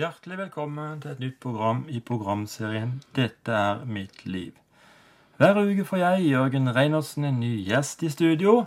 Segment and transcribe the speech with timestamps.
[0.00, 4.56] Hjertelig velkommen til et nytt program i programserien 'Dette er mitt liv'.
[5.36, 8.64] Hver uke får jeg, Jørgen Reinersen, en ny gjest i studio.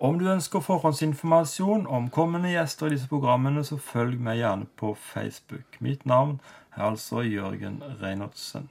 [0.00, 4.94] Om du ønsker forhåndsinformasjon om kommende gjester i disse programmene, så følg meg gjerne på
[5.00, 5.80] Facebook.
[5.80, 6.40] Mitt navn
[6.76, 8.68] er altså Jørgen Reinertsen.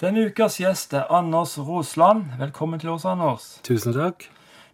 [0.00, 2.24] Denne ukas gjest er Anders Rosland.
[2.38, 3.60] Velkommen til oss, Anders.
[3.62, 4.30] Tusen takk.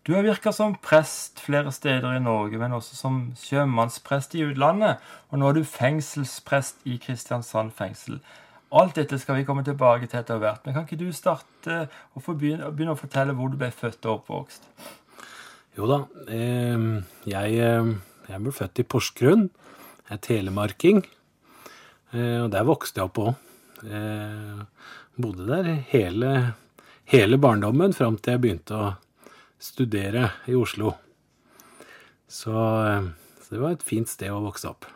[0.06, 5.02] Du har virka som prest flere steder i Norge, men også som sjømannsprest i utlandet.
[5.28, 8.20] Og nå er du fengselsprest i Kristiansand fengsel.
[8.68, 10.64] Alt dette skal vi komme tilbake til etter hvert.
[10.64, 14.18] Men kan ikke du starte og begynne, begynne, å fortelle hvor du ble født og
[14.18, 14.68] oppvokst?
[15.78, 16.02] Jo da.
[16.28, 16.88] Eh,
[17.28, 17.58] jeg,
[18.28, 19.48] jeg, ble født i Porsgrunn.
[20.08, 21.02] Jeg er telemarking.
[22.12, 23.44] Eh, og der vokste jeg opp òg.
[23.88, 24.64] Eh,
[25.18, 26.32] bodde der hele,
[27.12, 28.88] hele barndommen fram til jeg begynte å
[29.58, 30.94] studere i Oslo.
[32.28, 32.54] Så,
[33.42, 34.86] så, det var et fint sted å vokse opp.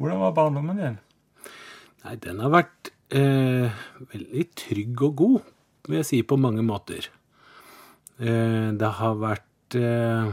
[0.00, 0.98] Hvordan var barndommen din?
[2.04, 3.80] Nei, Den har vært eh,
[4.12, 5.50] veldig trygg og god,
[5.88, 7.10] vil jeg si, på mange måter.
[8.20, 10.30] Eh, det har vært eh,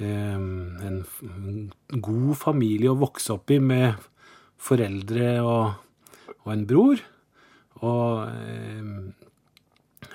[0.00, 1.02] en
[2.00, 4.00] god familie å vokse opp i med
[4.60, 5.74] foreldre og,
[6.40, 7.02] og en bror.
[7.80, 8.06] Og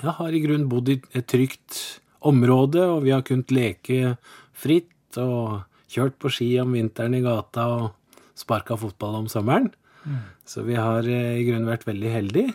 [0.02, 4.16] jeg har i grunnen bodd i et trygt område, og vi har kunnet leke
[4.56, 9.70] fritt og kjørt på ski om vinteren i gata og sparka fotball om sommeren.
[10.04, 10.22] Mm.
[10.46, 12.54] Så vi har i grunnen vært veldig heldige.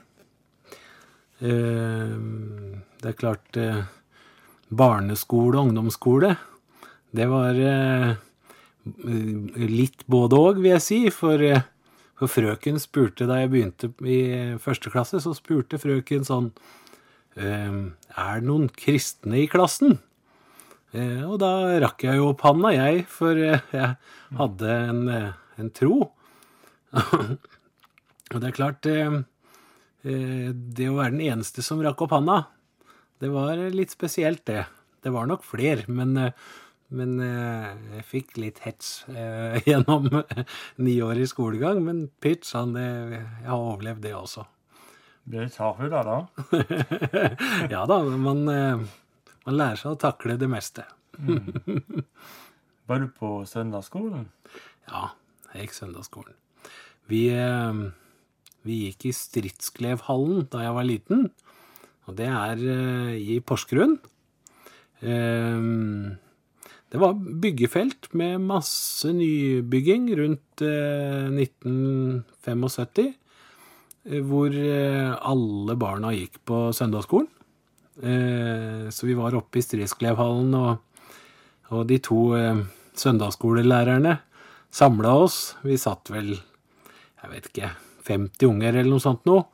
[1.40, 3.56] Det er klart
[4.68, 6.34] Barneskole og ungdomsskole,
[7.10, 7.56] det var
[9.70, 10.98] litt både òg, vil jeg si.
[11.14, 11.42] For,
[12.18, 14.20] for frøken spurte da jeg begynte i
[14.62, 16.52] første klasse, så spurte frøken sånn
[17.38, 20.00] er det noen kristne i klassen?
[20.90, 23.90] Eh, og da rakk jeg jo opp handa, jeg, for eh, jeg
[24.38, 25.98] hadde en, eh, en tro.
[28.32, 32.40] og det er klart Det å være den eneste som rakk opp handa,
[33.22, 34.64] det var litt spesielt, det.
[35.04, 36.16] Det var nok fler, men,
[36.90, 39.04] men jeg fikk litt hets
[39.68, 40.08] gjennom
[40.80, 41.84] ni år i skolegang.
[41.84, 44.48] Men pytt sann, jeg har overlevd det også.
[45.30, 46.16] Ble hun da, da?
[47.74, 50.82] ja da, man, man, lærer seg å takle det meste.
[51.20, 52.02] mm.
[52.90, 54.26] Var du på søndagsskolen?
[54.88, 55.14] Ja,
[55.52, 56.34] jeg gikk søndagsskolen.
[57.10, 57.30] Vi,
[58.66, 61.20] vi gikk i Stridsklevhallen da jeg var liten,
[62.10, 62.58] og det er
[63.14, 63.94] i Porsgrunn.
[66.90, 73.19] Det var byggefelt med masse nybygging rundt 1975
[74.04, 77.28] hvor alle barna gikk på søndagsskolen.
[78.90, 81.04] Så vi var oppe i Stridsklevhallen, og,
[81.74, 82.22] og de to
[82.96, 84.14] søndagsskolelærerne
[84.70, 85.38] samla oss.
[85.66, 86.34] Vi satt vel,
[87.20, 87.72] jeg vet ikke,
[88.08, 89.46] 50 unger eller noe sånt noe.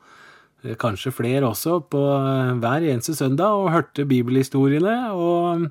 [0.81, 2.01] Kanskje flere også, på
[2.61, 5.67] hver eneste søndag, og hørte bibelhistoriene og,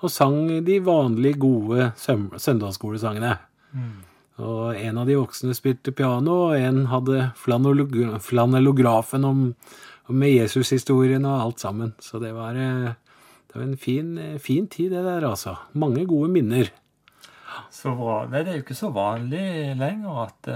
[0.00, 3.34] og sang de vanlige, gode søndagsskolesangene.
[3.74, 3.98] Mm.
[4.40, 9.46] Og en av de voksne spilte piano, og en hadde flanellografen om,
[10.10, 11.94] med Jesus-historien og alt sammen.
[12.02, 15.56] Så det var, det var en fin, fin, tid, det der, altså.
[15.78, 16.72] Mange gode minner.
[17.70, 18.24] Så bra.
[18.30, 19.44] Nei, det er jo ikke så vanlig
[19.78, 20.50] lenger at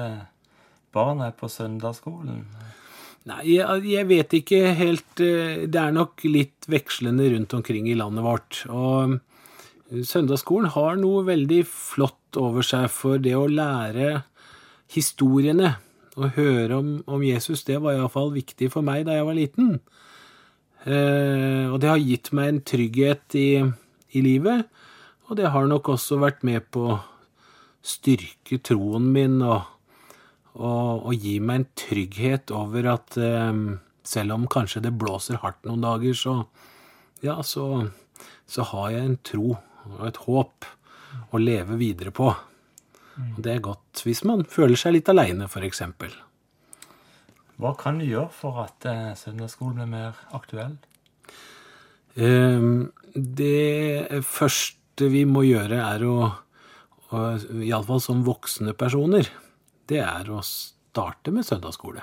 [0.94, 2.42] barn er på søndagsskolen.
[3.24, 8.64] Nei, jeg, vet ikke helt Det er nok litt vekslende rundt omkring i landet vårt.
[8.68, 9.16] Og
[9.92, 14.22] søndagsskolen har noe veldig flott over seg, for det å lære
[14.94, 15.74] historiene
[16.14, 19.70] og høre om, om Jesus, det var iallfall viktig for meg da jeg var liten.
[20.84, 23.48] Eh, og det har gitt meg en trygghet i,
[24.14, 24.68] i, livet,
[25.28, 27.00] og det har nok også vært med på å
[27.84, 29.64] styrke troen min og,
[30.54, 33.64] og, og gi meg en trygghet over at eh,
[34.04, 36.36] selv om kanskje det blåser hardt noen dager, så,
[37.24, 37.88] ja, så,
[38.46, 39.54] så har jeg en tro
[39.90, 40.68] og et håp
[41.34, 42.30] å leve videre på.
[43.14, 45.82] Og det er godt hvis man føler seg litt aleine, f.eks.
[47.62, 50.74] Hva kan du gjøre for at eh, søndagsskolen blir mer aktuell?
[52.14, 56.16] Um, det første vi må gjøre, er å
[57.14, 59.28] Iallfall som voksne personer,
[59.86, 62.02] det er å starte med søndagsskole.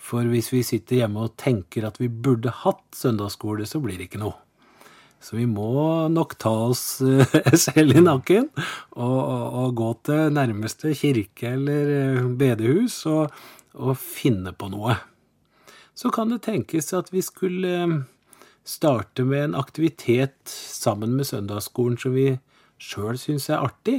[0.00, 4.08] For hvis vi sitter hjemme og tenker at vi burde hatt søndagsskole, så blir det
[4.08, 4.34] ikke noe.
[5.20, 10.32] Så vi må nok ta oss eh, selv i nakken og, og, og gå til
[10.32, 13.34] nærmeste kirke eller eh, bedehus og,
[13.76, 14.96] og, finne på noe.
[15.92, 17.98] Så kan det tenkes at vi skulle eh,
[18.64, 22.30] starte med en aktivitet sammen med søndagsskolen som vi
[22.80, 23.98] sjøl syns er artig.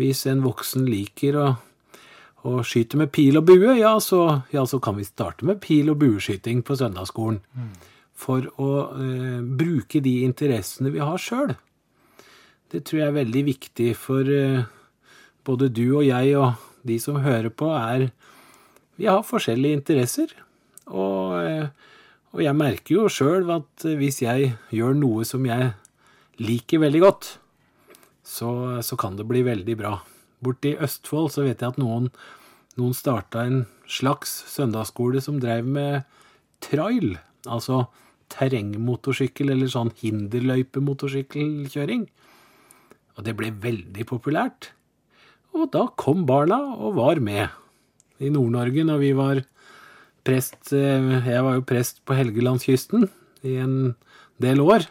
[0.00, 1.50] Hvis en voksen liker å,
[2.48, 4.22] å skyte med pil og bue, ja så,
[4.52, 7.42] ja, så kan vi starte med pil- og bueskyting på søndagsskolen.
[8.16, 11.52] For å eh, bruke de interessene vi har sjøl.
[12.72, 14.64] Det tror jeg er veldig viktig for eh,
[15.46, 18.10] både du og jeg og de som hører på, er
[18.96, 20.30] Vi har forskjellige interesser.
[20.88, 21.68] Og, eh,
[22.32, 25.74] og jeg merker jo sjøl at hvis jeg gjør noe som jeg
[26.40, 27.28] liker veldig godt,
[28.24, 29.98] så, så kan det bli veldig bra.
[30.42, 32.08] Borti Østfold så vet jeg at noen,
[32.80, 36.02] noen starta en slags søndagsskole som drev med
[36.64, 37.16] trail.
[37.46, 37.86] Altså
[38.32, 42.02] terrengmotorsykkel eller sånn hinderløypemotorsykkelkjøring.
[43.16, 44.72] Og det ble veldig populært.
[45.56, 47.48] Og da kom barna og var med.
[48.20, 49.42] I Nord-Norge når vi var
[50.26, 53.08] prest eh, Jeg var jo prest på Helgelandskysten
[53.46, 53.94] i en
[54.42, 54.88] del år.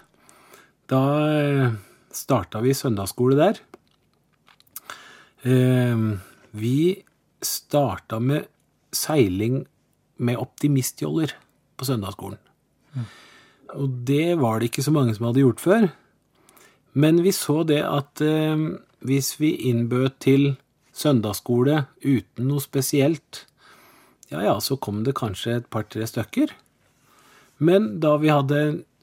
[0.89, 1.01] Da
[1.33, 1.75] eh,
[2.13, 3.61] starta vi søndagsskole der.
[5.45, 6.05] Eh,
[6.55, 6.77] vi
[7.45, 8.47] starta med
[8.95, 9.65] seiling
[10.17, 11.33] med optimistjoller
[11.75, 12.39] på søndagsskolen.
[13.75, 15.87] Og det var det ikke så mange som hadde gjort før.
[16.95, 18.55] Men vi så det at eh,
[19.03, 20.45] hvis vi innbød til
[20.95, 23.43] søndagsskole uten noe spesielt,
[24.31, 26.53] ja ja, så kom det kanskje et par-tre stykker.
[27.59, 28.61] Men da vi hadde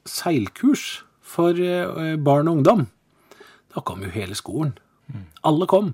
[0.09, 2.87] seilkurs for eh, barn og ungdom,
[3.73, 4.75] da kom jo hele skolen.
[5.45, 5.93] Alle kom.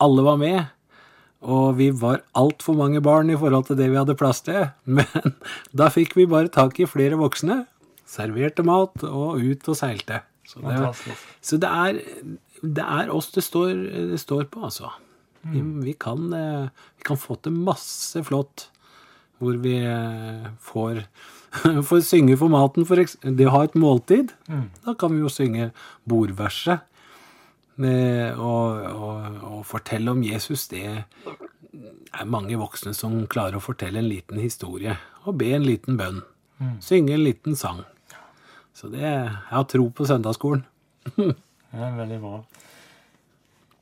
[0.00, 0.60] Alle var med.
[1.40, 4.68] Og vi var altfor mange barn i forhold til det vi hadde plass til.
[4.96, 5.36] Men
[5.72, 7.64] da fikk vi bare tak i flere voksne,
[8.10, 10.24] serverte mat og ut og seilte.
[10.50, 11.14] Så det,
[11.46, 12.00] så det, er,
[12.62, 13.70] det er oss det står,
[14.10, 14.90] det står på, altså.
[15.40, 16.68] Vi, vi, kan, eh,
[16.98, 18.66] vi kan få til masse flott
[19.40, 21.04] hvor vi eh, får,
[21.88, 22.84] får synge for maten.
[22.88, 24.34] For det å ha et måltid,
[24.84, 25.70] da kan vi jo synge
[26.08, 26.86] bordverset.
[27.80, 34.10] Og, og, og fortelle om Jesus, det er mange voksne som klarer å fortelle en
[34.10, 34.98] liten historie.
[35.24, 36.20] Og be en liten bønn.
[36.84, 37.80] Synge en liten sang.
[38.80, 40.64] Så det Jeg har tro på søndagsskolen.
[41.70, 42.38] Det er veldig bra.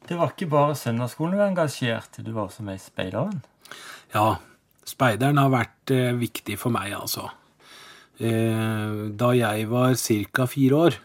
[0.09, 3.39] Det var ikke bare søndagsskolen du engasjerte, du var også med i Speideren.
[4.13, 4.41] Ja,
[4.85, 7.31] speideren har vært eh, viktig for meg, altså.
[8.21, 10.47] Eh, da jeg var ca.
[10.53, 10.99] fire år,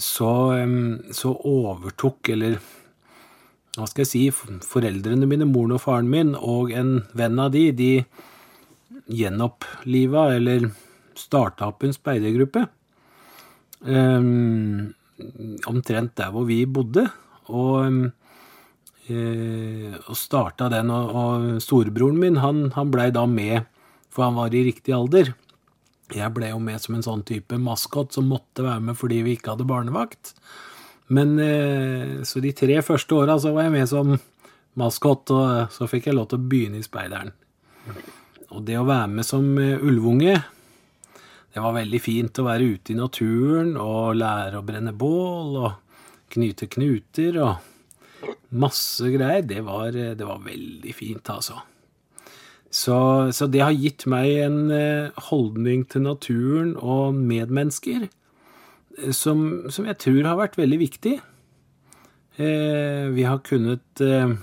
[0.00, 2.56] så, eh, så overtok, eller
[3.76, 4.24] hva skal jeg si,
[4.64, 7.92] foreldrene mine, moren og faren min, og en venn av de, de
[9.20, 10.70] gjenoppliva, eller
[11.18, 12.66] starta opp en speidergruppe.
[13.82, 14.94] Um,
[15.70, 17.08] omtrent der hvor vi bodde.
[17.48, 18.00] Og em,
[19.08, 23.68] eh, starta den, og, og storebroren min han, han blei da med,
[24.12, 25.32] for han var i riktig alder.
[26.14, 29.36] Jeg ble jo med som en sånn type maskot som måtte være med fordi vi
[29.36, 30.32] ikke hadde barnevakt.
[31.12, 34.14] Men eh, Så de tre første åra så var jeg med som
[34.78, 37.32] maskot, og så fikk jeg lov til å begynne i Speideren.
[38.54, 40.36] Og det å være med som eh, ulvunge,
[41.54, 46.04] det var veldig fint å være ute i naturen og lære å brenne bål og
[46.34, 49.46] knyte knuter og masse greier.
[49.48, 51.62] Det var, det var veldig fint, altså.
[52.68, 52.98] Så,
[53.32, 59.88] så det har gitt meg en eh, holdning til naturen og medmennesker eh, som, som
[59.88, 61.14] jeg tror har vært veldig viktig.
[62.36, 64.36] Eh, vi har kunnet eh,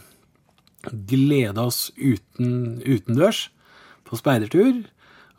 [0.90, 3.45] glede oss uten, utendørs
[4.09, 4.81] på speidertur.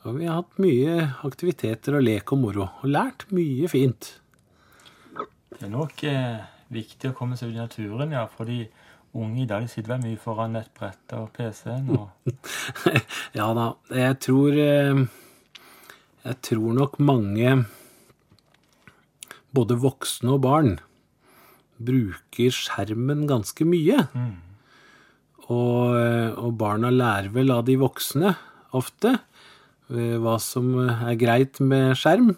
[0.06, 4.12] Og vi har hatt mye aktiviteter og lek og moro, og lært mye fint.
[5.50, 8.60] Det er nok eh, viktig å komme seg ut i naturen, ja, for de
[9.16, 11.90] unge i dag sitter vel mye foran nettbrettet og PC-en.
[11.96, 12.30] og
[13.38, 15.02] ja da, jeg tror eh,
[16.26, 17.56] Jeg tror nok mange,
[19.54, 20.76] både voksne og barn,
[21.82, 24.04] bruker skjermen ganske mye.
[25.46, 28.36] Og, eh, og barna lærer vel av de voksne
[28.76, 29.16] ofte
[29.88, 32.32] hva som er greit med skjerm.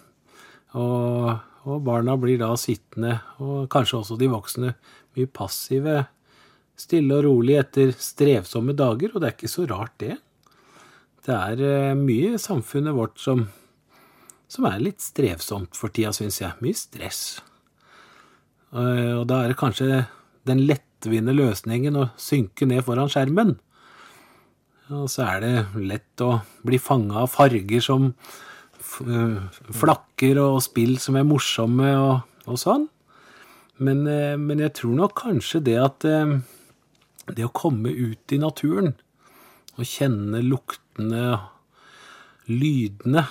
[0.77, 4.73] Og, og barna blir da sittende, og kanskje også de voksne,
[5.17, 6.03] mye passive,
[6.79, 10.15] stille og rolig etter strevsomme dager, og det er ikke så rart, det.
[11.25, 13.43] Det er eh, mye i samfunnet vårt som,
[14.49, 16.55] som er litt strevsomt for tida, syns jeg.
[16.63, 17.23] Mye stress.
[18.71, 20.05] Eh, Og da er det kanskje
[20.49, 23.57] den lettvinte løsningen å synke ned foran skjermen.
[24.89, 29.35] Og så er det lett å bli fanga av farger som øh,
[29.75, 32.87] flakker, og spill som er morsomme og, og sånn.
[33.77, 36.39] Men, eh, men jeg tror nok kanskje det at eh,
[37.29, 38.95] det å komme ut i naturen
[39.77, 41.37] og kjenne luktene,
[42.49, 43.27] lydene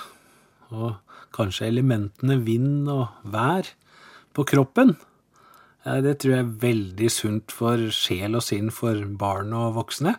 [0.70, 3.74] og kanskje elementene vind og vær
[4.36, 4.96] på kroppen,
[5.88, 10.18] Det tror jeg er veldig sunt for sjel og sinn for barn og voksne.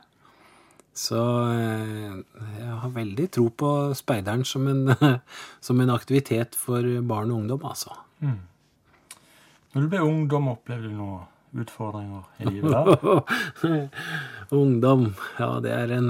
[0.96, 1.20] Så
[1.54, 2.20] eh,
[2.60, 4.94] jeg har veldig tro på speideren som en,
[5.66, 7.96] som en aktivitet for barn og ungdom, altså.
[8.20, 13.88] Når du ble ungdom, opplevde du noen utfordringer i livet der?
[14.60, 16.10] Ungdom, ja, det er en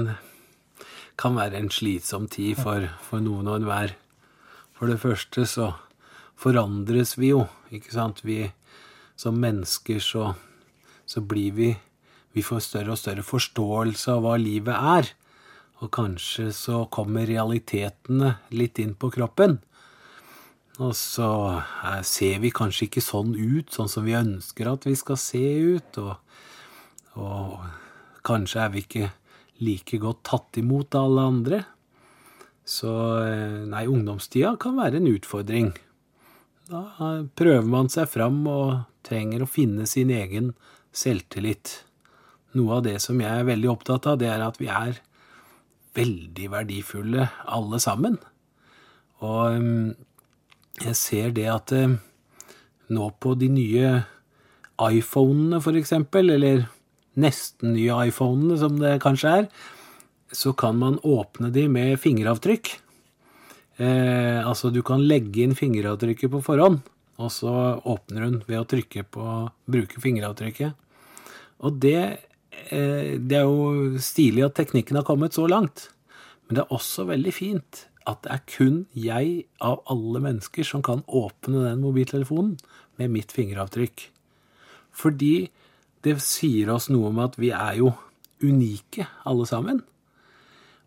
[1.20, 3.94] kan være en slitsom tid for, for noen og enhver.
[4.76, 5.72] For det første så
[6.40, 8.22] forandres vi jo, ikke sant.
[8.24, 8.46] Vi
[9.20, 10.30] som mennesker så,
[11.04, 11.70] så blir vi
[12.36, 15.10] Vi får større og større forståelse av hva livet er.
[15.80, 19.58] Og kanskje så kommer realitetene litt inn på kroppen.
[20.80, 21.30] Og så
[22.06, 25.42] ser vi kanskje ikke sånn ut, sånn som vi ønsker at vi skal se
[25.76, 26.00] ut.
[26.00, 26.14] Og,
[27.20, 27.58] og
[28.26, 29.10] kanskje er vi ikke
[29.60, 31.60] like godt tatt imot av alle andre.
[32.70, 32.90] Så
[33.26, 35.72] eh, nei, ungdomstida kan være en utfordring.
[36.70, 40.52] Da eh, prøver man seg fram og trenger å finne sin egen
[40.94, 41.80] selvtillit.
[42.58, 44.98] Noe av det som jeg er veldig opptatt av, det er at vi er
[45.98, 48.18] veldig verdifulle alle sammen.
[49.22, 49.90] Og mm,
[50.86, 51.98] jeg ser det at eh,
[52.90, 53.92] nå på de nye
[54.80, 56.64] iPhonene, for eksempel, eller
[57.20, 59.50] nesten nye iPhonene, som det kanskje er,
[60.32, 62.70] så kan man åpne de med fingeravtrykk.
[63.80, 66.80] Eh, altså, du kan legge inn fingeravtrykket på forhånd,
[67.20, 67.54] og så
[67.88, 69.26] åpner hun ved å trykke på
[69.70, 70.76] bruke fingeravtrykket.
[71.66, 72.29] Og det,
[72.68, 75.88] det er jo stilig at teknikken har kommet så langt.
[76.46, 80.82] Men det er også veldig fint at det er kun jeg av alle mennesker som
[80.84, 82.56] kan åpne den mobiltelefonen
[83.00, 84.06] med mitt fingeravtrykk.
[84.90, 85.50] Fordi
[86.04, 87.92] det sier oss noe om at vi er jo
[88.42, 89.82] unike alle sammen.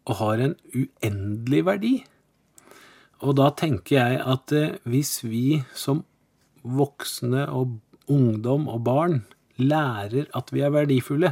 [0.10, 1.94] Og har en uendelig verdi.
[3.24, 6.04] Og da tenker jeg at eh, hvis vi som
[6.64, 7.78] voksne og
[8.12, 9.22] ungdom og barn
[9.62, 11.32] lærer at vi er verdifulle,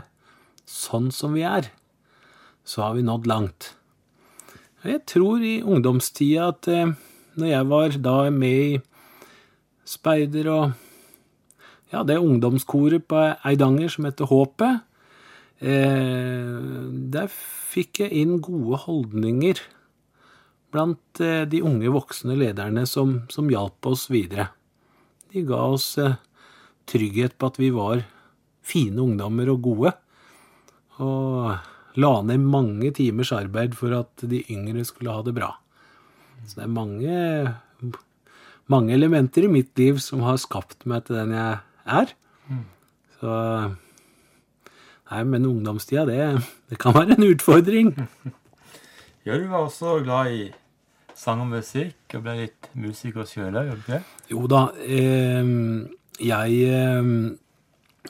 [0.72, 1.70] sånn som vi er,
[2.64, 3.74] så har vi nådd langt.
[4.82, 6.94] Jeg tror i ungdomstida at eh,
[7.38, 8.80] når jeg var da med i
[9.88, 10.72] speider og
[11.92, 14.82] ja, det ungdomskoret på Eidanger som heter Håpet,
[15.60, 16.58] eh,
[17.14, 17.30] der
[17.72, 19.62] fikk jeg inn gode holdninger
[20.74, 24.50] blant eh, de unge voksne lederne som, som hjalp oss videre.
[25.32, 25.94] De ga oss
[26.90, 28.02] trygghet på at vi var
[28.66, 29.94] fine ungdommer og gode,
[31.02, 35.52] og la ned mange timers arbeid for at de yngre skulle ha det bra.
[36.48, 37.54] Så det er mange,
[38.72, 41.62] mange elementer i mitt liv som har skapt meg til den jeg
[42.02, 42.14] er.
[43.20, 43.38] Så
[45.12, 46.40] Nei, men ungdomstida, det,
[46.72, 47.96] det kan være en utfordring.
[49.22, 50.46] Ja, du var også glad i
[51.14, 54.00] sang og musikk, og ble litt musiker sjøl òg, gjorde du ikke?
[54.32, 55.52] Jo da, eh,
[56.26, 57.12] jeg, eh,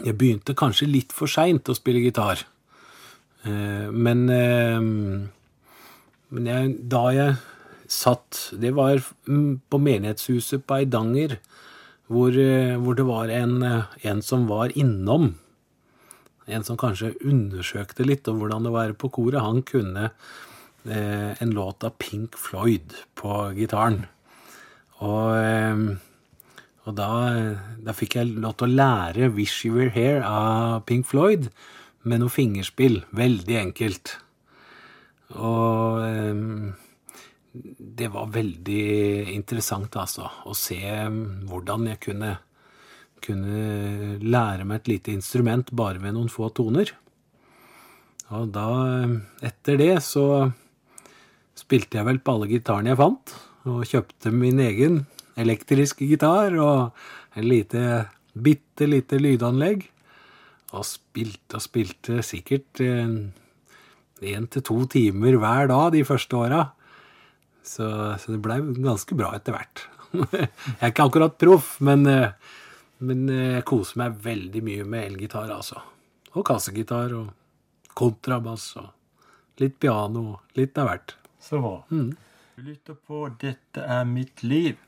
[0.05, 2.45] jeg begynte kanskje litt for seint å spille gitar.
[3.43, 5.29] Eh, men eh,
[6.31, 7.39] men jeg, da jeg
[7.91, 11.37] satt Det var mm, på menighetshuset på Eidanger,
[12.11, 13.57] hvor, eh, hvor det var en,
[14.07, 15.33] en som var innom.
[16.47, 19.43] En som kanskje undersøkte litt om hvordan det var på koret.
[19.43, 20.07] Han kunne
[20.87, 24.05] eh, en låt av Pink Floyd på gitaren.
[25.03, 25.83] Og, eh,
[26.87, 27.11] og da,
[27.83, 31.51] da, fikk jeg lov til å lære 'Wish You Were Here' av Pink Floyd
[32.03, 33.01] med noe fingerspill.
[33.15, 34.15] Veldig enkelt.
[35.37, 36.45] Og eh,
[37.51, 38.85] det var veldig
[39.33, 40.79] interessant, altså, å se
[41.49, 42.31] hvordan jeg kunne,
[43.23, 46.93] kunne lære meg et lite instrument bare med noen få toner.
[48.31, 48.67] Og da,
[49.43, 50.47] etter det, så
[51.59, 53.33] spilte jeg vel på alle gitarene jeg fant,
[53.67, 55.01] og kjøpte min egen
[55.39, 56.95] elektriske gitar og
[57.37, 59.83] en lite, bitte lite lydanlegg.
[60.71, 66.61] Og spilte og spilte sikkert én til to timer hver dag de første åra.
[67.61, 67.85] Så,
[68.17, 69.83] så, det blei ganske bra etter hvert.
[70.31, 70.47] jeg
[70.79, 72.07] er ikke akkurat proff, men,
[73.03, 75.83] men jeg koser meg veldig mye med elgitar, altså.
[76.31, 77.29] Og kassegitar og
[77.97, 78.89] kontrabass og
[79.61, 80.39] litt piano.
[80.57, 81.15] Litt av hvert.
[81.41, 81.75] Så bra.
[81.91, 82.11] Mm.
[82.55, 84.79] Du lytter på Dette er mitt liv.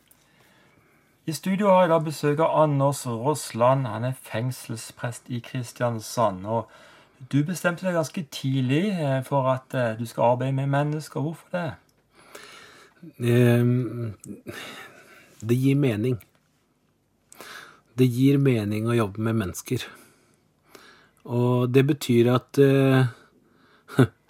[1.23, 3.85] I studio har jeg da besøk av Anders Rossland.
[3.87, 6.43] Han er fengselsprest i Kristiansand.
[6.45, 6.67] og
[7.31, 8.91] Du bestemte deg ganske tidlig
[9.23, 11.21] for at du skal arbeide med mennesker.
[11.23, 11.71] Hvorfor det?
[15.39, 16.19] Det gir mening.
[17.97, 19.79] Det gir mening å jobbe med mennesker.
[21.23, 22.59] Og det betyr at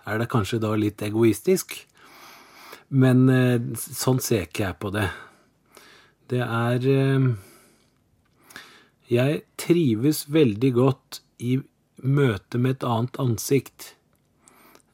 [0.06, 1.88] Er det kanskje da litt egoistisk?
[2.90, 3.26] Men
[3.80, 5.10] sånn ser ikke jeg på det.
[6.34, 6.86] Det er
[9.12, 11.60] Jeg trives veldig godt i
[12.02, 13.94] møte med et annet ansikt.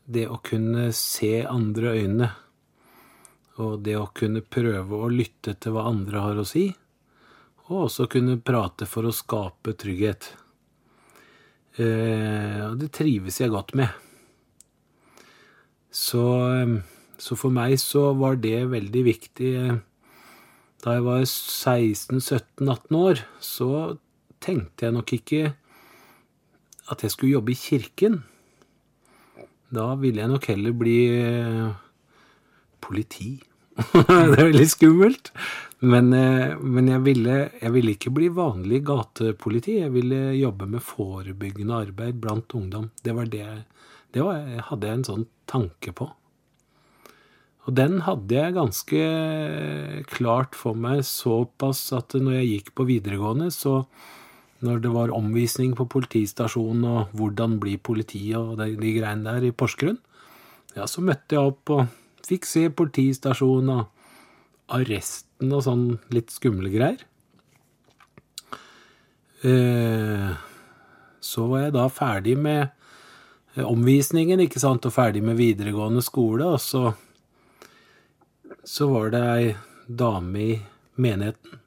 [0.03, 2.29] Det å kunne se andre øyne.
[3.63, 6.67] Og det å kunne prøve å lytte til hva andre har å si.
[7.69, 10.31] Og også kunne prate for å skape trygghet.
[11.79, 13.93] Eh, og det trives jeg godt med.
[15.89, 16.23] Så,
[17.15, 19.53] så for meg så var det veldig viktig.
[20.79, 23.71] Da jeg var 16-17-18 år, så
[24.39, 25.41] tenkte jeg nok ikke
[26.89, 28.21] at jeg skulle jobbe i kirken.
[29.69, 31.67] Da ville jeg nok heller bli eh,
[32.81, 33.35] politi.
[33.93, 35.33] det er veldig skummelt.
[35.79, 39.81] Men, eh, men jeg, ville, jeg, ville, ikke bli vanlig gatepoliti.
[39.83, 42.89] Jeg ville jobbe med forebyggende arbeid blant ungdom.
[43.03, 43.45] Det var det,
[44.15, 46.09] det var, hadde jeg en sånn tanke på.
[47.67, 49.01] Og den hadde jeg ganske
[50.09, 53.83] klart for meg såpass at når jeg gikk på videregående, så
[54.65, 59.47] når det var omvisning på politistasjonen og hvordan bli politi og de, de greiene der
[59.47, 59.99] i Porsgrunn,
[60.75, 61.85] ja, så møtte jeg opp og
[62.27, 67.01] fikk se politistasjonen og arresten og sånn litt skumle greier.
[69.43, 70.31] Eh,
[71.19, 76.61] så var jeg da ferdig med omvisningen, ikke sant, og ferdig med videregående skole, og
[76.63, 76.91] så
[78.69, 79.45] så var det ei
[79.87, 80.57] dame i
[81.01, 81.57] menigheten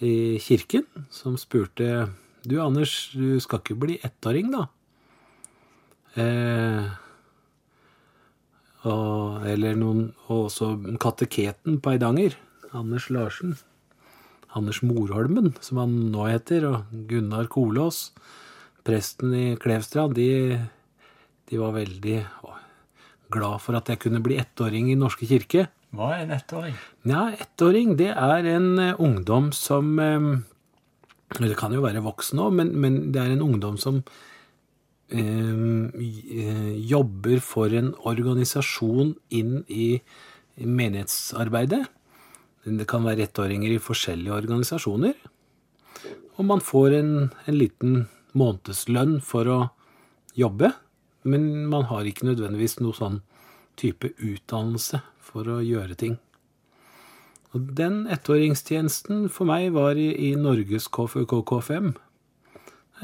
[0.00, 2.08] i kirken som spurte
[2.46, 4.66] Du, Anders, du skal ikke bli ettåring, da?
[6.14, 6.84] Eh,
[8.86, 10.68] og, eller noen Og også
[11.02, 12.36] kateketen på Eidanger,
[12.70, 13.56] Anders Larsen.
[14.56, 18.12] Anders Morholmen, som han nå heter, og Gunnar Kolås,
[18.86, 20.56] presten i Klevstrand, de,
[21.50, 22.20] de var veldig
[23.34, 25.66] glad for at jeg kunne bli ettåring i Norske kirke.
[25.94, 26.76] Hva er en ettåring?
[27.06, 30.30] Ja, Ettåring det er en uh, ungdom som um,
[31.38, 33.98] Det kan jo være voksen òg, men, men, det er en ungdom som
[35.10, 35.96] eh,
[36.86, 39.98] jobber for en organisasjon inn i
[40.56, 41.82] menighetsarbeidet.
[42.64, 45.18] Det kan være ettåringer i forskjellige organisasjoner.
[46.38, 47.12] Og man får en,
[47.50, 48.06] en liten
[48.38, 49.58] månedslønn for å
[50.38, 50.70] jobbe,
[51.26, 53.20] men man har ikke nødvendigvis noe sånn
[53.76, 55.02] type utdannelse
[55.36, 56.16] for å gjøre ting.
[57.52, 61.92] Og den ettåringstjenesten for meg var i, i Norges KFUK-KFM.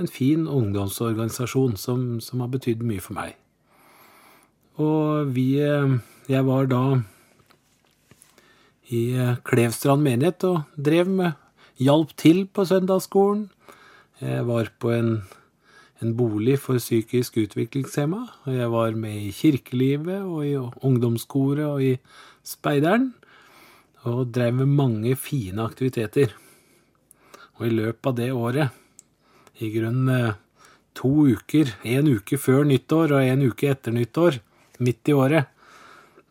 [0.00, 3.36] En fin ungdomsorganisasjon som, som har betydd mye for meg.
[4.80, 5.98] Og vi eh,
[6.32, 6.84] Jeg var da
[8.88, 11.38] i eh, Klevstrand menighet og drev med
[11.82, 13.46] Hjalp til på søndagsskolen.
[14.20, 15.14] Jeg var på en
[16.02, 18.22] en bolig for psykisk utviklingshemma.
[18.46, 21.96] Og jeg var med i kirkelivet og i ungdomskoret og i
[22.46, 23.14] speideren.
[24.08, 26.34] Og drev med mange fine aktiviteter.
[27.58, 28.68] Og i løpet av det året,
[29.62, 30.34] i grunnen eh,
[30.98, 34.40] to uker, én uke før nyttår og én uke etter nyttår,
[34.82, 35.46] midt i året,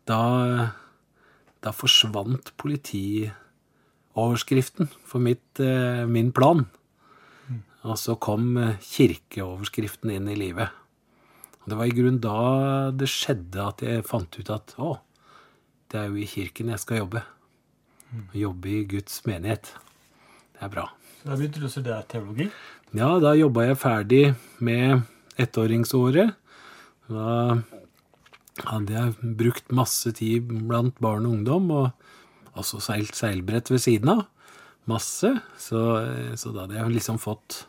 [0.08, 0.72] da,
[1.62, 6.66] da forsvant politioverskriften for mitt, eh, min plan.
[7.82, 10.70] Og så kom eh, kirkeoverskriften inn i livet.
[11.62, 14.96] Og det var i grunnen da det skjedde at jeg fant ut at å,
[15.92, 17.22] det er jo i kirken jeg skal jobbe.
[18.36, 19.70] Jobbe i Guds menighet.
[20.56, 20.88] Det er bra.
[21.20, 22.48] Så Da begynte du å studere teologi?
[22.96, 24.22] Ja, da jobba jeg ferdig
[24.60, 25.04] med
[25.40, 26.34] ettåringsåret.
[27.12, 27.60] Da
[28.68, 34.12] hadde jeg brukt masse tid blant barn og ungdom, og også seilt seilbrett ved siden
[34.16, 34.24] av.
[34.90, 35.30] Masse.
[35.60, 35.80] Så,
[36.36, 37.62] så da hadde jeg liksom fått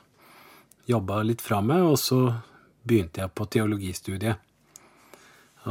[0.90, 2.20] jobba litt fra meg, og så
[2.84, 4.42] begynte jeg på teologistudiet.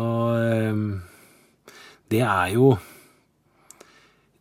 [0.01, 0.87] Og ehm,
[2.12, 2.79] det er jo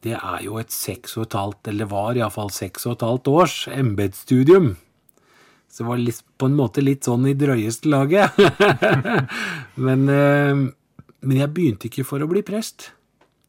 [0.02, 3.28] Det er jo et seks og et halvt, eller var iallfall seks og et halvt
[3.30, 4.72] års embetsstudium.
[5.70, 8.34] Så det var litt, på en måte litt sånn i drøyeste laget.
[9.86, 10.64] men, ehm,
[11.22, 12.90] men jeg begynte ikke for å bli prest.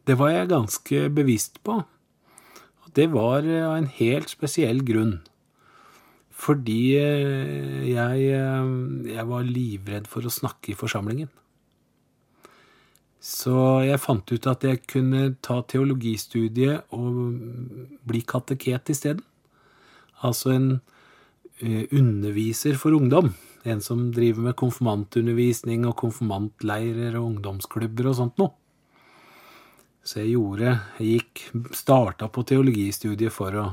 [0.05, 1.79] Det var jeg ganske bevisst på.
[2.85, 5.23] Og det var av en helt spesiell grunn.
[6.43, 8.73] Fordi eh, jeg, eh,
[9.13, 11.31] jeg, var livredd for å snakke i forsamlingen.
[13.23, 13.55] Så
[13.87, 17.37] jeg fant ut at jeg kunne ta teologistudiet og
[18.09, 19.23] bli kateket isteden.
[20.27, 20.69] Altså en
[21.63, 23.31] eh, underviser for ungdom.
[23.63, 28.57] En som driver med konfirmantundervisning og konfirmantleirer og ungdomsklubber og sånt noe.
[30.03, 31.29] Så jeg gjorde Jeg
[31.79, 33.67] Starta på teologistudiet for å,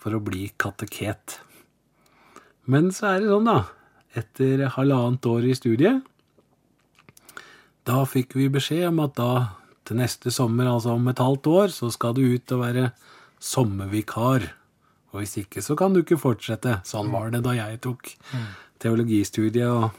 [0.00, 1.42] for å bli kateket.
[2.70, 3.62] Men så er det sånn, da.
[4.18, 6.02] Etter halvannet år i studiet,
[7.88, 9.32] da fikk vi beskjed om at da
[9.88, 12.92] til neste sommer, altså om et halvt år, så skal du ut og være
[13.42, 14.52] sommervikar
[15.12, 16.78] Og hvis ikke, så kan du ikke fortsette.
[16.88, 18.14] Sånn var det da jeg tok
[18.80, 19.68] teologistudiet.
[19.68, 19.90] Og...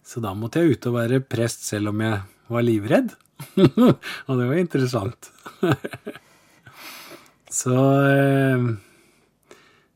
[0.00, 3.12] Så da måtte jeg ut og være prest selv om jeg var livredd.
[3.58, 5.28] og det var interessant.
[7.60, 7.76] så
[8.14, 8.64] eh,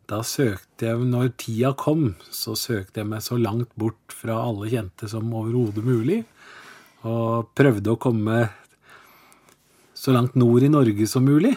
[0.08, 4.70] da søkte jeg, når tida kom, så søkte jeg meg så langt bort fra alle
[4.72, 6.22] kjente som overhodet mulig.
[7.04, 8.46] Og prøvde å komme
[9.98, 11.52] så langt nord i Norge som mulig.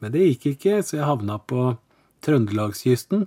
[0.00, 1.74] Men det gikk ikke, så jeg havna på
[2.24, 3.26] Trøndelagskysten.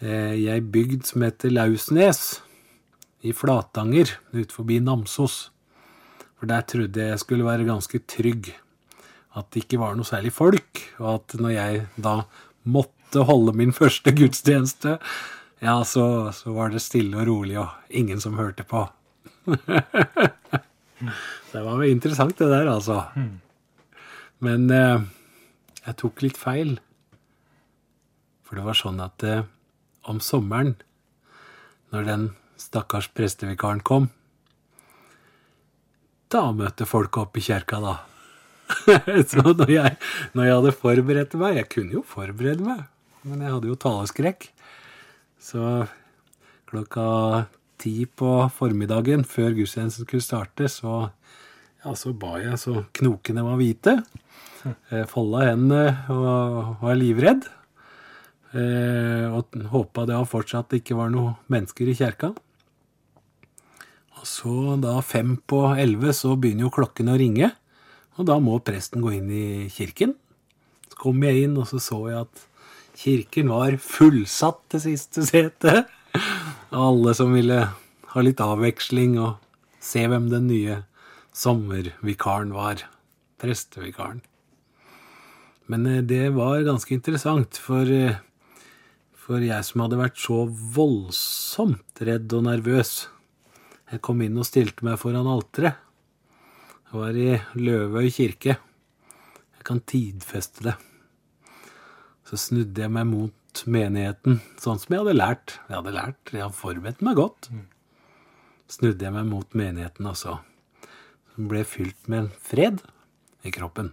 [0.00, 2.40] Eh, I ei bygd som heter Lausnes
[3.24, 5.50] i Flatanger ut forbi Namsos.
[6.38, 8.54] For der trodde jeg jeg skulle være ganske trygg.
[9.34, 12.16] At det ikke var noe særlig folk, og at når jeg da
[12.64, 14.98] måtte holde min første gudstjeneste,
[15.64, 18.84] ja, så, så var det stille og rolig og ingen som hørte på.
[21.52, 23.04] det var vel interessant, det der, altså.
[24.44, 25.04] Men eh,
[25.86, 26.76] jeg tok litt feil.
[28.44, 29.46] For det var sånn at eh,
[30.10, 30.74] om sommeren,
[31.94, 32.26] når den
[32.60, 34.10] stakkars prestevikaren kom,
[36.32, 37.94] da møtte folk opp i kjerka, da.
[39.30, 39.96] Så når jeg,
[40.34, 42.84] når jeg hadde forberedt meg Jeg kunne jo forberede meg,
[43.24, 44.48] men jeg hadde jo taleskrekk.
[45.40, 45.86] Så
[46.70, 47.06] klokka
[47.80, 51.10] ti på formiddagen, før gudstjenesten skulle starte, så,
[51.84, 53.98] ja, så ba jeg så knokene var hvite.
[54.64, 57.44] Jeg folda hendene og var livredd.
[58.54, 62.30] Eh, og håpa det fortsatt ikke var noen mennesker i kjerka.
[64.14, 67.50] Og så da fem på elleve så begynner jo klokken å ringe.
[68.14, 70.14] Og da må presten gå inn i kirken.
[70.90, 72.44] Så kom jeg inn, og så så jeg at
[72.98, 75.84] kirken var fullsatt til siste sete.
[76.74, 77.64] Alle som ville
[78.14, 79.40] ha litt avveksling og
[79.82, 80.82] se hvem den nye
[81.34, 82.86] sommervikaren var.
[83.42, 84.22] Prestevikaren.
[85.66, 88.20] Men eh, det var ganske interessant, for, eh,
[89.18, 93.08] for jeg som hadde vært så voldsomt redd og nervøs
[93.92, 95.76] Jeg kom inn og stilte meg foran alteret.
[96.94, 98.52] Det var i Løvøy kirke.
[98.54, 100.74] Jeg kan tidfeste det.
[102.22, 105.56] Så snudde jeg meg mot menigheten, sånn som jeg hadde lært.
[105.66, 107.48] Jeg hadde lært, jeg hadde forberedt meg godt.
[108.70, 110.36] Snudde jeg meg mot menigheten, også.
[111.34, 112.84] Som ble fylt med en fred
[113.42, 113.90] i kroppen.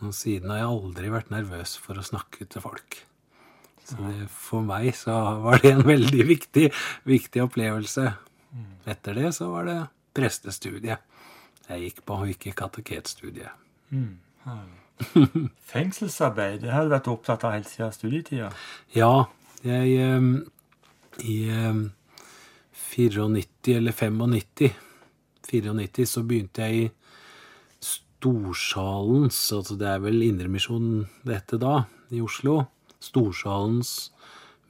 [0.00, 2.96] Og siden har jeg aldri vært nervøs for å snakke til folk.
[3.84, 6.70] Så det, for meg så var det en veldig viktig,
[7.12, 8.08] viktig opplevelse.
[8.88, 9.76] Etter det så var det
[10.16, 11.04] prestestudiet
[11.68, 13.52] jeg gikk på, og ikke kateketstudiet.
[15.72, 18.50] Fengselsarbeid det har du vært opptatt av helt siden studietida.
[18.96, 19.26] Ja,
[19.66, 20.30] jeg um,
[21.24, 21.82] I um,
[22.72, 24.72] 94 eller 95
[25.46, 26.86] 94 så begynte jeg i
[27.82, 31.74] Storsalens altså Det er vel Indremisjonen det heter da,
[32.10, 32.64] i Oslo.
[33.02, 34.12] Storsalens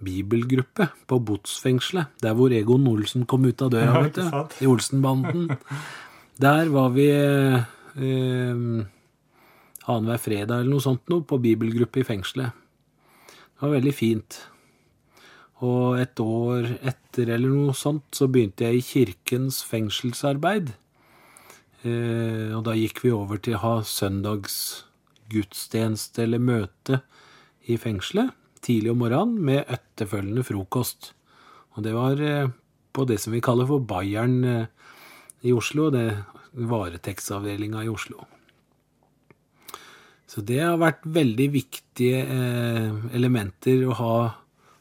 [0.02, 2.10] bibelgruppe på Botsfengselet.
[2.20, 4.26] Der hvor Egon Olsen kom ut av døra, vet du.
[4.60, 5.54] I Olsenbanden.
[6.36, 7.64] Der var vi eh,
[7.96, 8.84] eh,
[9.86, 12.52] annenhver fredag eller noe sånt noe, på bibelgruppe i fengselet.
[13.26, 14.48] Det var veldig fint.
[15.64, 20.76] Og et år etter eller noe sånt, så begynte jeg i kirkens fengselsarbeid.
[21.86, 27.00] Eh, og da gikk vi over til å ha søndagsgudstjeneste eller møte
[27.64, 31.12] i fengselet tidlig om morgenen med etterfølgende frokost.
[31.76, 32.50] Og det var eh,
[32.92, 34.66] på det som vi kaller for Bayern eh,
[35.46, 36.08] i Oslo, det
[36.56, 38.24] varetektsavdelinga i Oslo.
[40.26, 44.16] Så det har vært veldig viktige eh, elementer å ha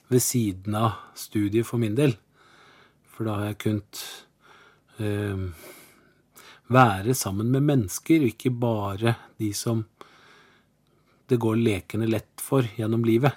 [0.09, 2.15] ved siden av studiet for min del.
[3.13, 4.01] For da har jeg kunnet
[4.97, 5.45] eh,
[6.73, 9.85] være sammen med mennesker, og ikke bare de som
[11.29, 13.33] det går lekende lett for gjennom livet.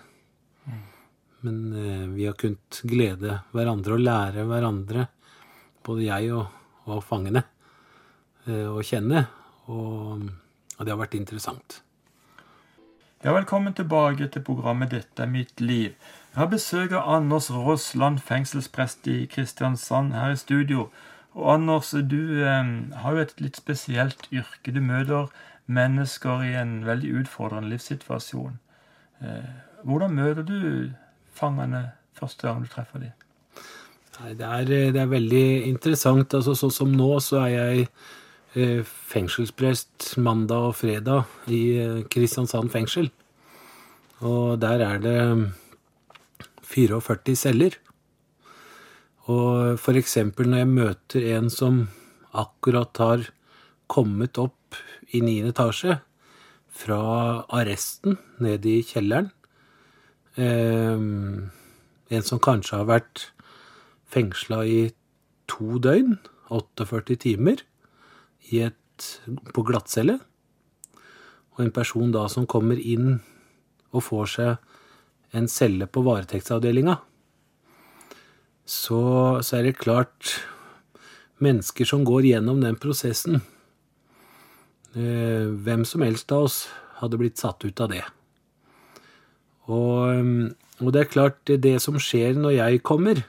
[1.45, 5.07] Men eh, vi har kunnet glede hverandre og lære hverandre,
[5.87, 6.58] både jeg og,
[6.89, 7.45] og fangene,
[8.47, 9.27] eh, å kjenne.
[9.69, 10.25] Og,
[10.79, 11.83] og det har vært interessant.
[13.25, 15.95] Ja, velkommen tilbake til programmet 'Dette er mitt liv'.
[16.33, 20.91] Jeg har besøk av Anders Rossland, fengselsprest i Kristiansand, her i studio.
[21.35, 24.73] Og Anders, du eh, har jo et litt spesielt yrke.
[24.73, 25.27] Du møter
[25.67, 28.59] mennesker i en veldig utfordrende livssituasjon.
[29.21, 29.51] Eh,
[29.85, 30.91] hvordan møter du
[31.35, 33.28] fangene første gang du treffer dem?
[34.19, 36.35] Nei, det er, eh, det er veldig interessant.
[36.35, 37.85] Altså, sånn som nå, så er jeg
[38.59, 43.13] eh, fengselsprest mandag og fredag i eh, Kristiansand fengsel.
[44.27, 45.21] Og der er det
[46.67, 47.79] 44 celler.
[49.31, 51.81] Og eksempel når jeg møter en som
[52.35, 53.25] akkurat har
[53.87, 54.75] kommet opp
[55.15, 56.01] i niende etasje
[56.75, 57.01] fra
[57.55, 59.31] arresten ned i kjelleren.
[60.35, 61.07] Eh,
[62.09, 63.29] en som kanskje har vært
[64.09, 64.81] fengsla i
[65.49, 66.17] to døgn,
[66.49, 67.63] 48 timer,
[68.53, 69.09] et,
[69.55, 70.19] på glattcelle.
[71.57, 73.19] Og en person da som kommer inn
[73.93, 76.97] og får seg en celle på varetektsavdelinga,
[78.69, 79.01] så,
[79.41, 80.39] så er det klart
[81.39, 83.39] Mennesker som går gjennom den prosessen
[84.99, 86.57] eh, Hvem som helst av oss
[86.99, 88.03] hadde blitt satt ut av det.
[89.71, 90.25] Og,
[90.83, 93.21] og det er klart, det som skjer når jeg kommer,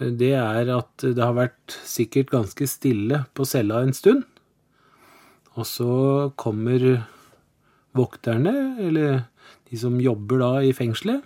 [0.00, 4.24] det er at det har vært sikkert ganske stille på cella en stund.
[5.58, 5.92] Og så
[6.40, 6.86] kommer
[7.96, 9.24] vokterne, eller
[9.68, 11.24] de som jobber da i fengselet.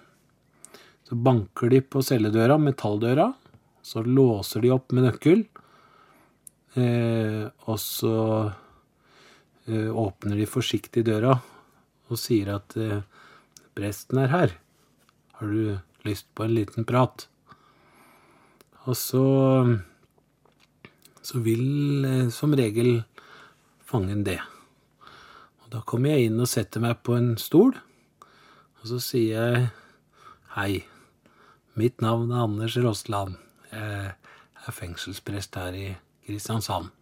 [1.05, 3.31] Så banker de på celledøra, metalldøra.
[3.85, 5.45] Så låser de opp med nøkkel.
[6.75, 8.15] Eh, og så
[9.69, 11.37] eh, åpner de forsiktig døra
[12.11, 13.05] og sier at eh,
[13.77, 14.57] presten er her.
[15.39, 17.29] Har du lyst på en liten prat?
[18.85, 19.25] Og så
[21.25, 22.99] så vil eh, som regel
[23.85, 24.41] fangen det.
[25.65, 29.71] Og da kommer jeg inn og setter meg på en stol, og så sier jeg
[30.59, 30.85] hei.
[31.81, 33.39] Mitt navn er Anders Rostland.
[33.73, 35.89] Jeg er fengselsprest her i
[36.27, 36.93] Kristiansand.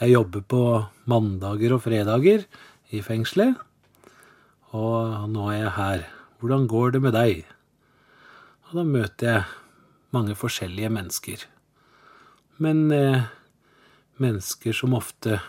[0.00, 0.62] Jeg jobber på
[1.08, 2.44] mandager og fredager
[2.90, 3.54] i fengselet,
[4.76, 6.04] og nå er jeg her.
[6.40, 7.46] Hvordan går det med deg?
[8.68, 9.48] Og da møter jeg
[10.14, 11.44] mange forskjellige mennesker.
[12.60, 13.26] Men eh,
[14.20, 15.40] mennesker som ofte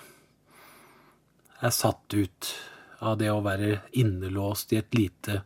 [1.61, 2.51] er satt ut
[3.01, 5.41] av det å være innelåst i et lite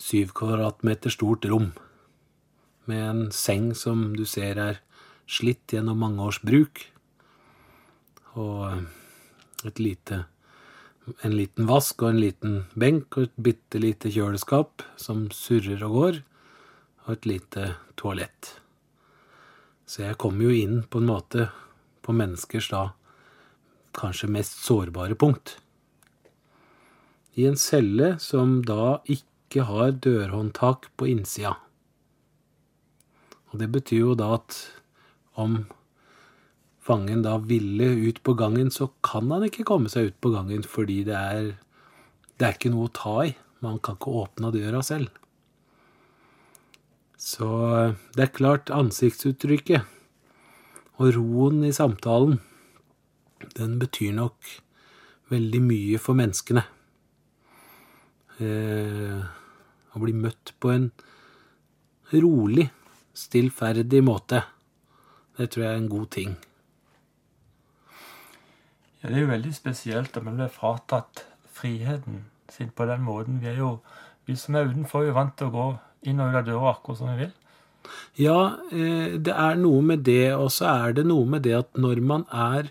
[0.00, 1.72] syv kvadratmeter stort rom,
[2.84, 4.80] med en seng som du ser er
[5.30, 6.82] slitt gjennom mange års bruk,
[8.34, 10.24] og et lite
[11.24, 15.98] en liten vask og en liten benk og et bitte lite kjøleskap som surrer og
[15.98, 16.20] går,
[17.04, 18.54] og et lite toalett.
[19.86, 21.48] Så jeg kom jo inn på en måte
[22.04, 22.84] på menneskers da
[23.94, 25.58] kanskje mest sårbare punkt.
[27.34, 31.56] I en celle som da ikke har dørhåndtak på innsida.
[33.52, 34.56] Og det betyr jo da at
[35.38, 35.64] om
[36.84, 40.64] fangen da ville ut på gangen, så kan han ikke komme seg ut på gangen
[40.66, 41.50] fordi det er,
[42.38, 43.34] det er ikke noe å ta i.
[43.64, 45.12] Man kan ikke åpne døra selv.
[47.24, 47.46] Så
[48.12, 49.86] det er klart, ansiktsuttrykket
[51.00, 52.36] og roen i samtalen,
[53.56, 54.50] den betyr nok
[55.32, 56.66] veldig mye for menneskene.
[58.44, 59.24] Eh,
[59.94, 60.90] å bli møtt på en
[62.12, 62.68] rolig,
[63.14, 64.42] stillferdig måte,
[65.38, 66.36] det tror jeg er en god ting.
[69.00, 73.40] Ja, Det er jo veldig spesielt at man blir fratatt friheten sin på den måten.
[73.40, 73.78] Vi er jo,
[74.26, 75.66] vi som er utenfor, er jo vant til å gå
[76.04, 77.34] inn og ut av døra akkurat som vi vil.
[78.16, 78.38] Ja,
[78.72, 82.00] eh, det er noe med det, og så er det noe med det at når
[82.00, 82.70] man er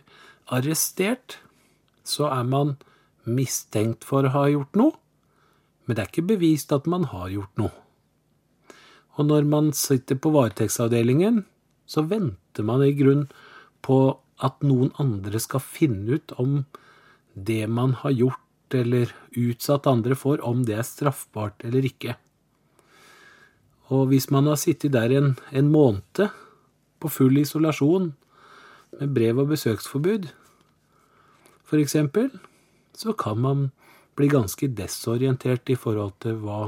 [0.54, 1.38] arrestert,
[2.04, 2.76] så er man
[3.24, 4.98] mistenkt for å ha gjort noe,
[5.86, 7.74] men det er ikke bevist at man har gjort noe.
[9.19, 11.43] Og når man sitter på varetektsavdelingen,
[11.86, 13.28] så venter man i grunn
[13.86, 14.00] på
[14.43, 16.63] at noen andre skal finne ut om
[17.34, 18.39] det man har gjort
[18.74, 22.15] eller utsatt andre for, om det er straffbart eller ikke.
[23.91, 26.28] Og hvis man har sittet der en, en måned
[27.04, 28.13] på full isolasjon
[29.00, 30.30] med brev og besøksforbud,
[31.67, 31.98] f.eks.,
[32.93, 33.72] så kan man
[34.15, 36.67] bli ganske desorientert i forhold til hva,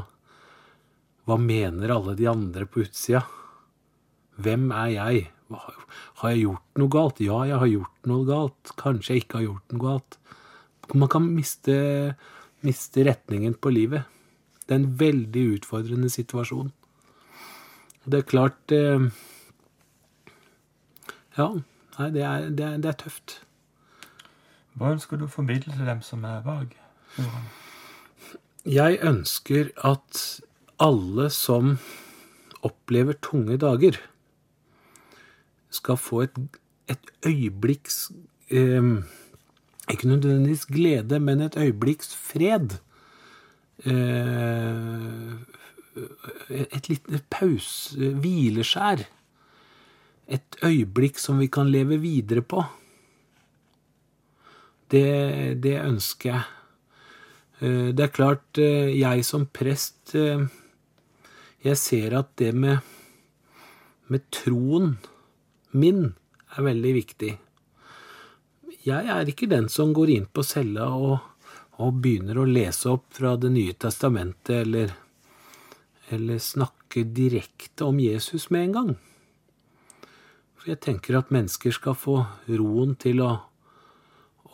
[1.29, 3.21] hva mener alle de andre på utsida.
[4.41, 5.27] Hvem er jeg?
[5.53, 7.21] Har jeg gjort noe galt?
[7.23, 8.73] Ja, jeg har gjort noe galt.
[8.81, 10.17] Kanskje jeg ikke har gjort noe galt.
[10.93, 11.77] Man kan miste,
[12.65, 14.09] miste retningen på livet.
[14.65, 16.73] Det er en veldig utfordrende situasjon.
[18.05, 19.07] Det er klart eh,
[21.37, 21.49] Ja,
[21.97, 23.39] nei, det er, det, er, det er, tøft.
[24.75, 26.75] Hva ønsker du å formidle til dem som er vag?
[28.65, 30.21] Jeg ønsker at
[30.81, 31.77] alle som
[32.65, 33.97] opplever tunge dager,
[35.75, 36.37] skal få et,
[36.87, 38.11] et øyeblikks
[38.49, 38.95] eh,
[39.91, 42.79] Ikke nødvendigvis glede, men et øyeblikks fred.
[43.85, 45.33] Eh,
[46.49, 49.05] et lite pause, hvileskjær.
[50.25, 52.63] Et øyeblikk som vi kan leve videre på.
[54.91, 56.43] Det, det ønsker jeg.
[57.59, 60.43] Eh, det er klart, eh, jeg som prest eh,
[61.63, 62.83] Jeg ser at det med,
[64.11, 64.97] med troen
[65.71, 66.13] min
[66.55, 67.31] er veldig viktig.
[68.85, 71.15] Jeg er ikke den som går inn på cella og,
[71.81, 74.93] og begynner å lese opp fra Det nye testamentet, eller,
[76.13, 78.93] eller snakke direkte om Jesus med en gang.
[80.55, 83.31] For jeg tenker at mennesker skal få roen til å,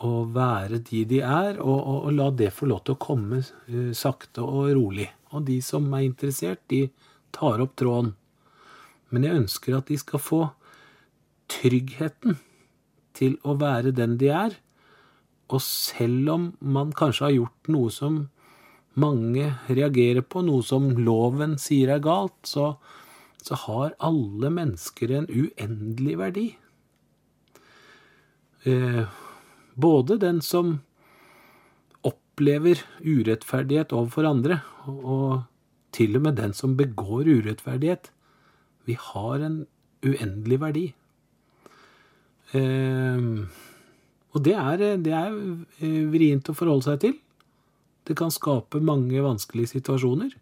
[0.04, 3.42] å være de de er, og, og, og, la det få lov til å komme
[3.42, 5.08] uh, sakte og rolig.
[5.32, 6.86] Og de som er interessert, de
[7.32, 8.12] tar opp tråden.
[9.12, 10.42] Men jeg ønsker at de skal få
[11.52, 12.38] tryggheten
[13.16, 14.54] til å være den de er,
[15.52, 18.22] og selv om man kanskje har gjort noe som
[18.98, 22.74] mange reagerer på, noe som loven sier er galt, så,
[23.42, 26.46] så har alle mennesker en uendelig verdi.
[28.68, 29.04] Eh,
[29.74, 30.76] både den som
[32.06, 35.42] opplever urettferdighet overfor andre, og
[35.92, 38.10] til og med den som begår urettferdighet.
[38.88, 39.62] Vi har en
[40.02, 40.86] uendelig verdi.
[42.52, 43.28] Eh,
[44.32, 45.34] og det er, det er
[45.84, 47.20] eh, vrient å forholde seg til.
[48.12, 50.34] Det kan skape mange vanskelige situasjoner.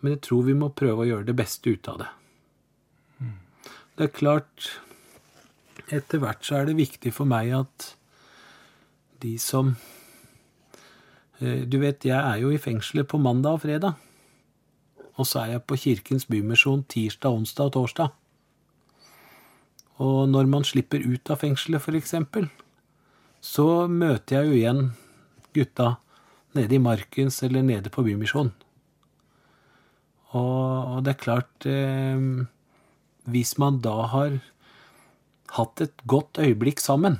[0.00, 2.06] Men jeg tror vi må prøve å gjøre det beste ut av det.
[3.98, 4.70] Det er klart
[5.92, 7.86] Etter hvert så er det viktig for meg at
[9.20, 9.74] de som
[11.40, 14.00] eh, Du vet, jeg er jo i fengselet på mandag og fredag.
[15.20, 18.16] Og så er jeg på Kirkens Bymisjon tirsdag, onsdag og torsdag.
[20.00, 22.14] Og når man slipper ut av fengselet, f.eks.,
[23.44, 24.86] så møter jeg jo igjen
[25.56, 25.98] gutta
[26.56, 28.52] nede i Markens eller nede på Bymisjonen.
[30.30, 32.20] Og, og, det er klart eh,
[33.26, 34.36] Hvis man da har
[35.56, 37.18] hatt et godt øyeblikk sammen,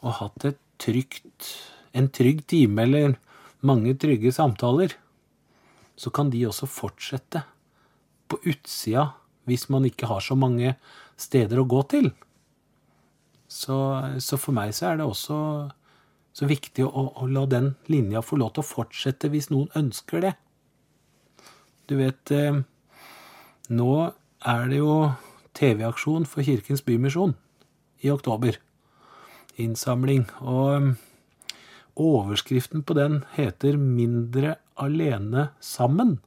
[0.00, 1.50] og hatt et trygt,
[1.92, 3.18] en trygg time eller
[3.60, 4.94] mange trygge samtaler,
[6.00, 7.42] så kan de også fortsette
[8.32, 9.10] på utsida
[9.48, 10.72] hvis man ikke har så mange
[11.20, 12.08] steder å gå til.
[13.50, 13.76] Så,
[14.22, 15.36] så for meg så er det også
[16.32, 20.24] så viktig å, å, la den linja få lov til å fortsette hvis noen ønsker
[20.24, 20.34] det.
[21.90, 22.62] Du vet eh,
[23.70, 23.92] Nå
[24.50, 24.94] er det jo
[25.58, 27.36] TV-aksjon for Kirkens Bymisjon
[28.02, 28.56] i oktober.
[29.60, 30.24] Innsamling.
[30.42, 30.88] Og eh,
[32.00, 36.18] overskriften på den heter 'Mindre alene sammen'.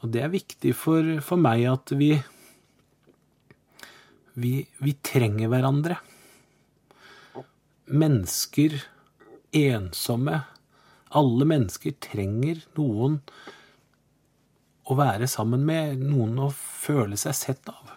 [0.00, 2.14] Og det er viktig for, for meg at vi,
[4.40, 5.98] vi, vi trenger hverandre.
[7.90, 8.76] Mennesker,
[9.56, 10.42] ensomme
[11.10, 13.18] Alle mennesker trenger noen
[14.90, 17.90] å være sammen med, noen å føle seg sett av.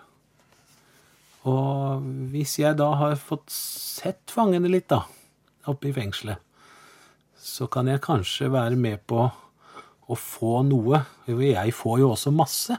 [1.49, 5.03] Og hvis jeg da har fått sett fangene litt, da,
[5.69, 6.41] oppe i fengselet,
[7.37, 11.03] så kan jeg kanskje være med på å få noe.
[11.27, 12.77] Jeg får jo også masse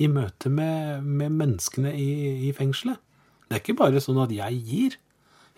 [0.00, 2.08] i møte med, med menneskene i,
[2.48, 3.00] i, fengselet.
[3.46, 4.96] Det er ikke bare sånn at jeg gir.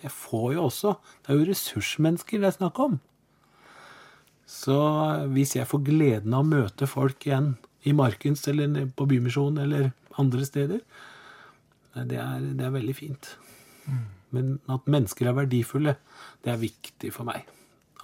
[0.03, 2.99] Jeg får jo også Det er jo ressursmennesker det er snakk om.
[4.49, 4.77] Så
[5.35, 9.91] hvis jeg får gleden av å møte folk igjen i Markens eller på Bymisjonen eller
[10.19, 10.81] andre steder,
[12.09, 13.29] det er, det er veldig fint.
[13.85, 14.07] Mm.
[14.31, 15.95] Men at mennesker er verdifulle,
[16.45, 17.45] det er viktig for meg.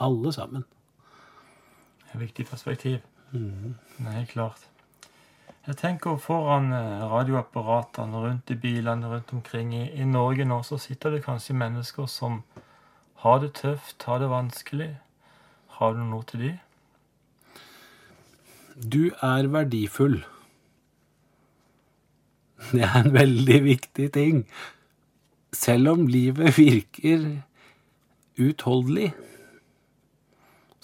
[0.04, 2.98] Alle sammen Det er et viktig perspektiv.
[3.32, 3.74] Mm.
[4.06, 4.68] Er klart.
[5.64, 10.76] Jeg tenker foran eh, radioapparatene rundt i bilene rundt omkring i, i, Norge nå, så
[10.76, 12.42] sitter det kanskje mennesker som
[13.22, 14.90] har det tøft, har det vanskelig.
[15.78, 16.52] Har du noe til de?
[18.76, 20.20] Du er verdifull.
[22.74, 24.44] Det er en veldig viktig ting.
[25.56, 27.24] Selv om livet virker
[28.36, 29.14] utholdelig,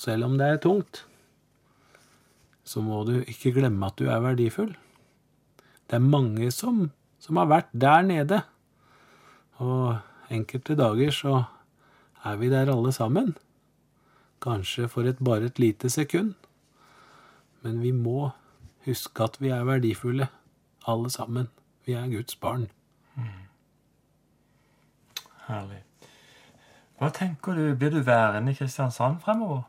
[0.00, 1.04] selv om det er tungt,
[2.70, 4.70] så må du ikke glemme at du er verdifull.
[5.90, 6.84] Det er mange som,
[7.18, 8.42] som har vært der nede.
[9.58, 9.98] Og
[10.30, 11.32] enkelte dager så
[12.22, 13.34] er vi der alle sammen.
[14.40, 16.36] Kanskje for et, bare et lite sekund.
[17.66, 18.30] Men vi må
[18.86, 20.30] huske at vi er verdifulle,
[20.88, 21.50] alle sammen.
[21.84, 22.70] Vi er Guds barn.
[23.16, 23.46] Mm.
[25.48, 25.82] Herlig.
[27.00, 29.64] Hva tenker du, Blir du værende i Kristiansand fremover?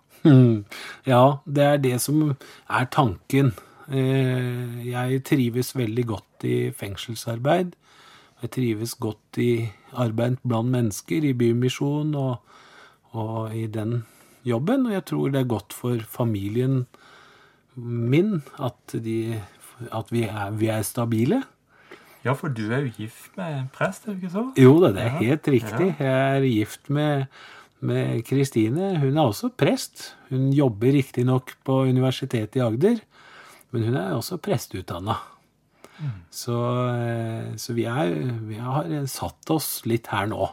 [1.07, 2.33] Ja, det er det som
[2.69, 3.53] er tanken.
[3.87, 7.71] Eh, jeg trives veldig godt i fengselsarbeid.
[8.41, 12.35] Jeg trives godt i arbeid blant mennesker, i Bymisjon og,
[13.15, 14.03] og i den
[14.43, 14.85] jobben.
[14.89, 16.85] Og jeg tror det er godt for familien
[17.75, 19.39] min at, de,
[19.87, 21.43] at vi, er, vi er stabile.
[22.21, 24.43] Ja, for du er jo gift med en prest, er du ikke så?
[24.61, 25.87] Jo da, det er helt riktig.
[25.97, 27.25] Jeg er gift med
[28.27, 28.93] Kristine.
[29.01, 30.11] Hun er også prest.
[30.29, 33.01] Hun jobber riktignok på Universitetet i Agder,
[33.73, 35.17] men hun er også presteutdanna.
[36.01, 36.13] Mm.
[36.33, 36.57] Så,
[36.93, 38.13] eh, så vi, er,
[38.47, 40.49] vi, har satt oss litt her nå.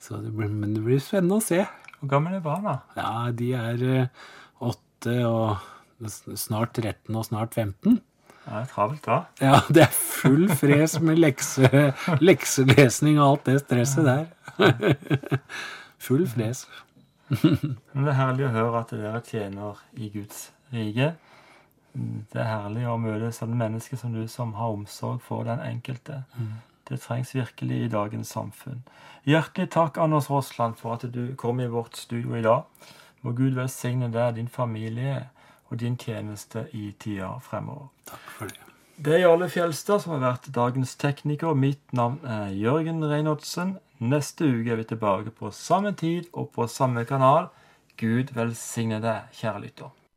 [0.00, 1.62] Så det blir, men det blir spennende å se.
[2.00, 2.78] Hvor gamle er barna?
[2.96, 4.28] Ja, de er eh,
[4.64, 5.56] åtte og
[6.36, 8.00] snart 13 og snart 15.
[8.46, 9.16] Det er travelt da.
[9.42, 11.66] Ja, det er full fres med lekse,
[12.22, 14.94] lekselesning og alt det stresset der.
[16.06, 16.66] Full fres.
[17.42, 21.16] Men det er herlig å høre at dere tjener i Guds rike.
[21.96, 26.22] Det er herlig å møte sånne mennesker som du, som har omsorg for den enkelte.
[26.86, 28.84] Det trengs virkelig i dagens samfunn.
[29.26, 32.62] Hjertelig takk, Anders Rosland, for at du kom i vårt studio i dag.
[33.26, 35.24] Må Gud velsigne deg, din familie
[35.70, 37.90] og din tjeneste i tida fremover.
[38.08, 38.62] Takk for det.
[38.96, 41.52] Det er Jarle Fjelstad som har vært dagens tekniker.
[41.52, 43.76] Mitt navn er Jørgen Reinholdsen.
[44.00, 47.50] Neste uke er vi tilbake på samme tid og på samme kanal.
[48.00, 49.92] Gud velsigne deg, kjære lytter.